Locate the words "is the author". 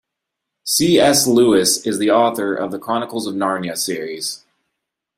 1.85-2.55